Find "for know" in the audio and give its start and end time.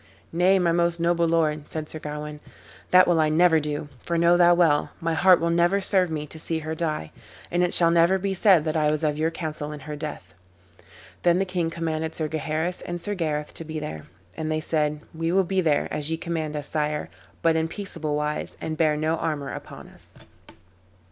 4.01-4.35